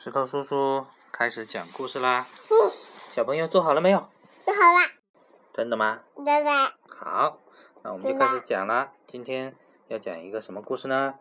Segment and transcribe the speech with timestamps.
[0.00, 2.28] 石头叔叔开始讲故事啦！
[2.50, 2.70] 嗯，
[3.10, 3.98] 小朋友做好了没有？
[4.44, 4.92] 做好了，
[5.52, 6.04] 真的吗？
[6.24, 6.72] 拜拜。
[6.88, 7.40] 好，
[7.82, 8.92] 那我们就开始讲啦。
[9.08, 9.56] 今天
[9.88, 11.18] 要讲一个什么故事呢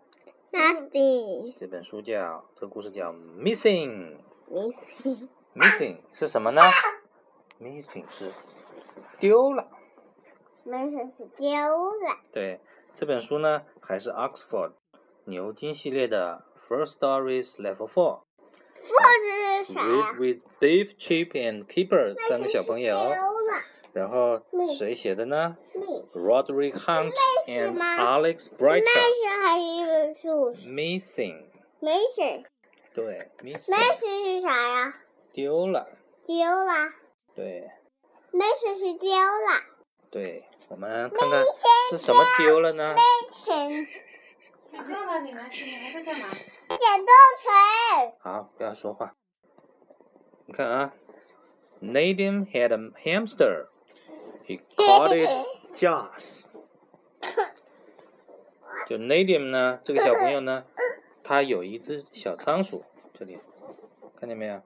[0.51, 4.19] ？Nothing 这本书叫，这个故事叫 Missing。
[4.47, 6.61] missing Missing 是什么呢？
[7.59, 8.31] Missing 是
[9.19, 9.69] 丢了。
[10.67, 12.17] missing 是丢了。
[12.31, 12.61] 对，
[12.95, 14.73] 这本书呢还是 Oxford
[15.25, 18.26] 牛津系列的 First Stories Level Four。
[18.87, 23.13] 或者是啥 Read 呀？with Dave, Chip and Keeper 三个小朋友。
[23.93, 24.41] 然后
[24.77, 27.11] 谁写的呢 miss？Roderick Hunt
[27.45, 28.83] 是 and 吗 Alex Brighter。
[28.83, 32.43] miss 还是一本书 Missing，？miss
[32.93, 34.93] 对 miss，missing 是啥呀？
[35.33, 35.87] 丢了，
[36.25, 36.91] 丢了。
[37.35, 37.69] 对
[38.31, 39.63] Missing 是丢了。
[40.11, 41.43] 对，我们看看
[41.89, 43.87] 是什么丢了呢？missing
[44.71, 46.29] 睡觉了，你们你还在干嘛？
[46.29, 48.13] 点豆锤。
[48.19, 49.15] 好，不要说话。
[50.45, 50.93] 你看啊
[51.81, 53.67] ，Nadim had a hamster.
[54.45, 55.29] He called it
[55.75, 56.45] Joss.
[58.87, 60.63] 就 Nadim 呢，这个小朋友呢，
[61.23, 62.83] 他有一只小仓鼠，
[63.13, 63.39] 这里
[64.19, 64.61] 看见没有？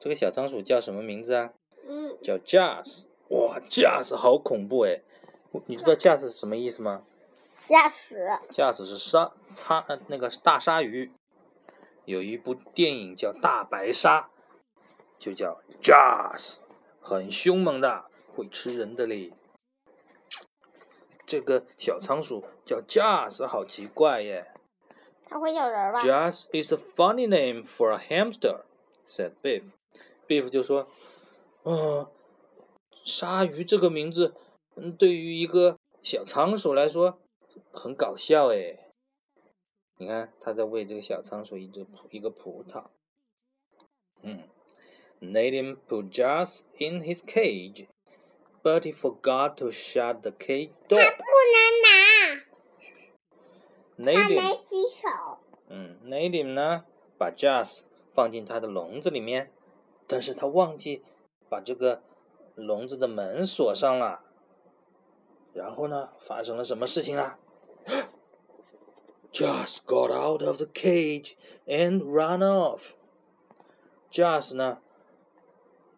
[0.00, 1.52] 这个小仓鼠叫什么名字啊？
[1.86, 3.04] 嗯，叫 Joss。
[3.28, 5.02] 哇，Joss 好恐怖哎！
[5.66, 7.04] 你知道 Joss 是什么意思吗？
[7.66, 8.38] 驾驶。
[8.50, 11.12] 驾驶是鲨鲨呃那个大鲨鱼，
[12.04, 14.20] 有一部电影叫《大白鲨》，
[15.18, 16.56] 就叫 Jaws，
[17.00, 19.32] 很凶猛的，会吃人的嘞。
[21.26, 24.52] 这个小仓鼠叫 Jaws，好奇怪耶。
[25.26, 28.62] 它会咬人吧？Jaws is a funny name for a hamster,"
[29.06, 29.62] said Biff.
[30.26, 30.88] Biff 就说
[31.62, 32.08] ：“嗯，
[33.04, 34.34] 鲨鱼这个名字，
[34.74, 37.20] 嗯，对于一个小仓鼠来说
[37.72, 38.78] 很搞笑诶。
[39.96, 42.84] 你看，他在喂这个小仓鼠一只一个葡萄。
[44.22, 44.44] 嗯
[45.20, 47.86] ，Nadim put Jaws in his cage,
[48.62, 51.00] but he forgot to shut the cage 它 door.
[51.00, 51.94] 他不能拿，
[53.96, 55.38] 它 Nadim 没洗手。
[55.68, 56.84] 嗯，Nadim 呢，
[57.18, 57.82] 把 Jazz
[58.14, 59.50] 放进他的笼子里面，
[60.06, 61.02] 但是他忘记
[61.50, 62.02] 把这个
[62.54, 64.24] 笼子的门锁上了。
[65.52, 67.38] 然后呢，发生了什么事情啊
[69.32, 71.34] ？Just got out of the cage
[71.66, 72.80] and ran off.
[74.10, 74.78] Just 呢，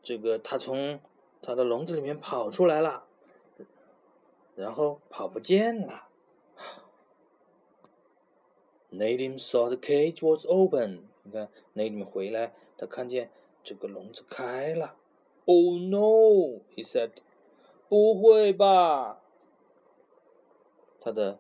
[0.03, 1.01] 这个他从
[1.41, 3.05] 他的笼子里面跑出来了，
[4.55, 6.09] 然后跑不见了。
[8.91, 11.05] Nadim saw the cage was open。
[11.23, 13.31] 你看，Nadim 回来，他看见
[13.65, 14.95] 这个笼子开了。
[15.47, 16.61] Oh no!
[16.77, 17.13] He said，
[17.89, 19.22] 不会吧？
[21.02, 21.40] 他的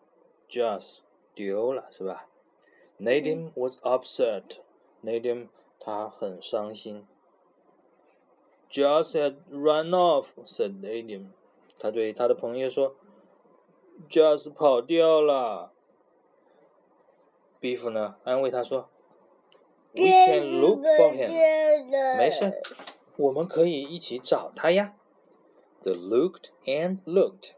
[0.50, 1.00] Jazz
[1.36, 2.28] 丢了，是吧？
[3.00, 7.08] Nadim was upset。Nadim 他很伤心。
[8.72, 11.28] Jazz had run off, said Nadim。
[11.80, 12.96] 他对他的朋友说，
[14.10, 15.72] Jazz 跑掉了。
[17.62, 18.88] Beef 呢安慰他说：“
[19.94, 21.30] We can look for him。”
[22.18, 22.62] 没事，
[23.18, 24.96] 我们可以一起找他呀。
[25.84, 27.52] They looked and looked。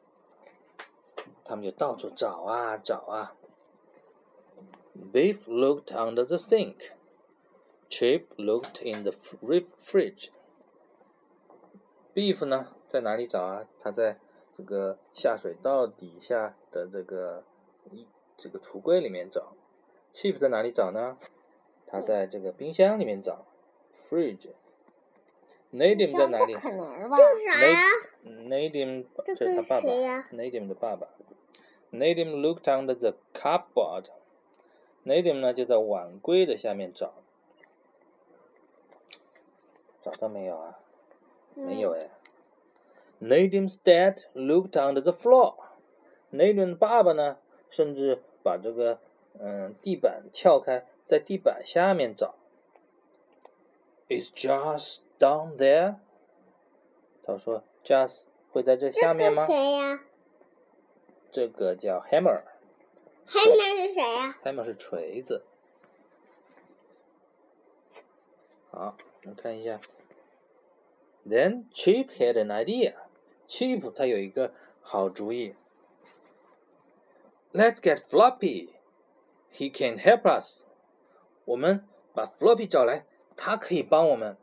[1.44, 3.36] 他们就到处找啊找啊。
[5.12, 6.92] Beef looked under the sink.
[7.90, 10.30] Chip looked in the fri- fridge.
[12.14, 13.66] Beef 呢在哪里找啊？
[13.78, 14.18] 他在
[14.52, 17.44] 这个下水道底下的这个
[17.90, 18.06] 一
[18.36, 19.52] 这个橱柜里面找。
[20.14, 21.18] Chip 在哪里找呢？
[21.86, 23.46] 他在这个冰箱里面找
[24.08, 24.48] ，fridge。
[25.72, 27.16] Nadim 在哪里不可能吧？
[27.16, 27.80] 这是啥呀
[28.24, 31.08] ？？Nadim 这是他爸爸，Nadim 的爸爸。
[31.94, 34.06] Nadim looked under the cupboard。
[35.04, 37.12] Nadim 呢就在碗柜的下面找，
[40.02, 40.78] 找到没有啊？
[41.54, 42.10] 没有哎。
[43.20, 45.54] Nadim's dad looked under the floor。
[46.32, 47.36] Nadim 的爸爸呢，
[47.70, 48.98] 甚至把这个
[49.38, 52.34] 嗯地板撬开，在地板下面找。
[54.08, 55.96] Is just down there？
[57.22, 59.46] 他说，just 会在这下面吗？
[59.46, 60.00] 谁呀？
[61.34, 62.38] 这个叫 hammer，hammer
[63.26, 64.64] 是谁呀？hammer？
[64.64, 65.42] 是锤子。
[68.70, 69.80] 好，我们看一下。
[71.26, 72.94] Then Chip had an idea.
[73.48, 75.56] Chip 他有一个好主意。
[77.52, 78.68] Let's get Floppy.
[79.52, 80.64] He can help us.
[81.46, 81.84] 我们
[82.14, 84.36] 把 Floppy 找来，他可以帮我们。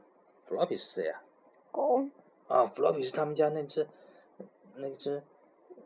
[0.45, 1.21] Floppy 是谁呀、
[1.71, 2.09] 狗。
[2.49, 3.87] 啊？，Floppy 是他们家那只
[4.75, 5.23] 那只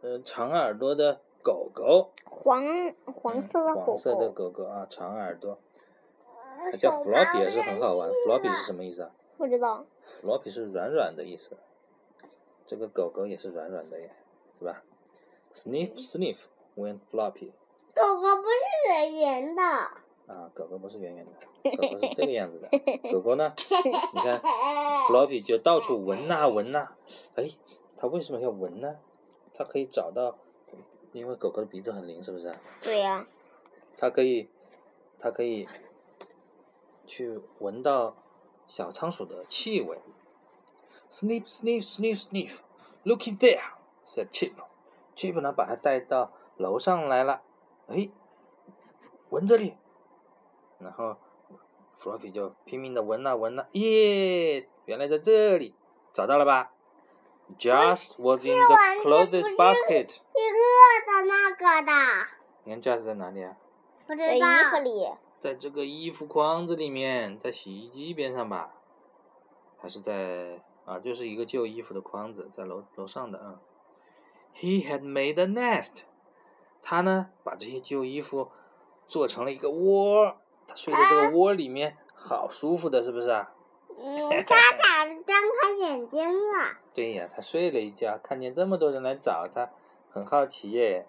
[0.05, 2.11] 呃长耳朵的狗狗。
[2.25, 4.51] 黄黄色的狗黄色的狗。
[4.51, 5.57] 狗狗啊，长耳朵。
[6.59, 8.11] 它叫 floppy 也是很好玩。
[8.11, 9.09] floppy 是什么意思啊？
[9.35, 9.83] 不知道。
[10.21, 11.57] floppy 是软软的意思。
[12.67, 14.11] 这个狗狗也是软软的耶，
[14.59, 14.83] 是吧
[15.55, 16.37] ？Sniff sniff
[16.77, 17.49] went floppy。
[17.95, 19.63] 狗狗不是圆圆的。
[19.63, 22.69] 啊，狗狗不是圆圆的，狗狗是这个样子的。
[23.11, 23.55] 狗狗呢？
[24.13, 24.39] 你看，
[25.09, 26.91] floppy 就到处闻呐闻呐。
[27.35, 27.49] 哎，
[27.97, 28.97] 它为什么要闻呢？
[29.57, 30.37] 它可以找到，
[31.13, 32.55] 因为狗狗的鼻子很灵，是不是？
[32.81, 33.25] 对呀。
[33.97, 34.49] 它可以，
[35.19, 35.67] 它可以
[37.05, 38.15] 去闻到
[38.67, 39.99] 小仓鼠的气味。
[41.09, 42.57] Sniff, sniff, sniff, sniff.
[43.05, 43.61] Looky there,
[44.05, 44.51] said Chip.
[45.15, 47.41] Chip 呢，把它带到楼上来了。
[47.87, 48.09] 哎，
[49.29, 49.75] 闻这里。
[50.79, 51.15] 然后
[52.01, 55.73] Floppy 就拼命的闻呐闻呐，耶，原来在这里，
[56.13, 56.73] 找到了吧
[57.59, 60.09] ？Just was in the clothes basket。
[60.09, 61.91] 是饿的那个的。
[62.63, 63.55] 你看 Just 在哪里啊？
[64.07, 64.27] 不知道。
[64.27, 65.09] 在衣服里。
[65.39, 68.73] 在这个衣服筐子里面，在洗衣机边上吧？
[69.79, 70.61] 还是在？
[70.85, 73.59] 啊，就是一个旧衣服的筐子，在楼楼上的啊。
[74.55, 76.03] He had made a nest。
[76.83, 78.51] 他呢，把这些旧衣服
[79.07, 80.35] 做成了一个窝，
[80.67, 83.51] 他睡在这个窝里面，好舒服的，是不是啊？
[83.97, 86.77] 嗯，他咋张开眼睛了？
[86.93, 89.69] 对呀，他睡了一觉，看见这么多人来找他，
[90.11, 91.07] 很好奇耶。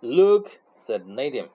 [0.00, 0.48] Look
[0.78, 1.48] said Nadim。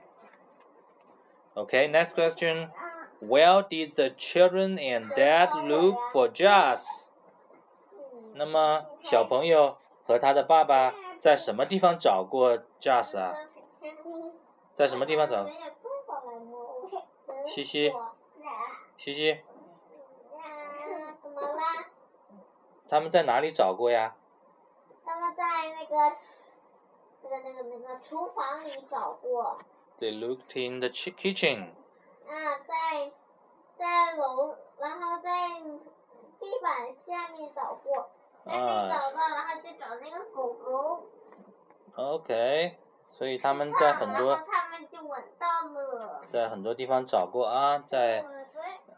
[1.53, 2.69] Okay, next question.
[3.21, 7.09] Where did the children and dad look for Jas?
[8.33, 13.35] 那么小朋友和他的爸爸在什么地方找过 Jas 啊？
[14.73, 15.47] 在什么地方找？
[17.45, 17.93] 西西，
[18.97, 19.41] 西西。
[22.89, 24.15] 他们在哪里找过呀？
[25.05, 25.43] 他们在
[25.79, 26.15] 那个
[27.23, 29.57] 那个那个那个厨房里找过。
[29.99, 31.69] They looked in the kitchen.
[32.27, 33.11] 啊，在
[33.77, 35.49] 在楼，然后在
[36.39, 38.09] 地板下面找过，
[38.45, 41.05] 还没找到，然后就找那个狗狗。
[41.95, 42.77] OK，
[43.09, 44.35] 所以他们在很多。
[44.35, 46.21] 他们就闻到了。
[46.31, 48.25] 在很多地方找过啊，在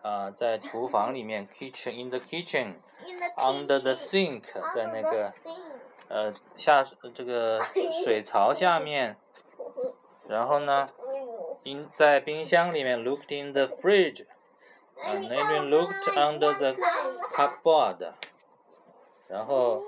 [0.05, 4.43] 啊在厨房里面，kitchen in the kitchen，under the sink，
[4.75, 5.33] 在那个
[6.07, 6.85] 呃下
[7.15, 7.59] 这个
[8.03, 9.17] 水槽下面。
[10.27, 10.87] 然后呢，
[11.63, 14.27] 冰在冰箱里面，looked in the fridge，
[14.97, 16.75] 啊，那边 looked under the
[17.33, 18.13] cupboard，
[19.27, 19.81] 然后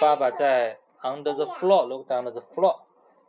[0.00, 2.80] 爸爸在 under the floor，looked under the floor，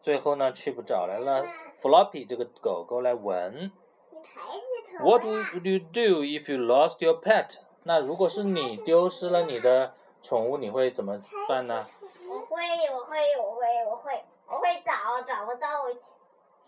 [0.01, 1.46] 最后呢去不找来了
[1.81, 3.74] Floppy 这个狗狗来闻。
[5.00, 7.58] What would you do if you lost your pet？
[7.82, 11.86] 那如果是你丢失了你的宠物，你会怎么办呢？
[12.28, 15.92] 我会，我会，我会，我会，我会找，找不到我。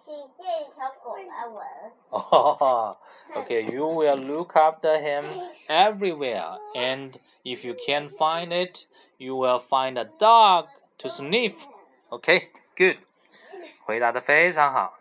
[0.07, 1.67] 去借一条狗来闻。
[2.11, 2.97] 哦，
[3.35, 5.25] Okay, you will look after him
[5.67, 10.69] everywhere, and if you can't find it, you will find a dog
[10.99, 11.65] to sniff.
[12.09, 12.99] Okay, good.
[13.85, 14.97] 回答的非常好。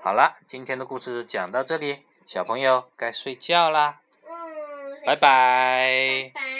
[0.00, 4.01] 好了，今天的故事讲到这里， 小朋友该睡觉啦。
[4.23, 4.29] 嗯。
[5.03, 6.31] 拜拜。
[6.31, 6.58] 拜拜。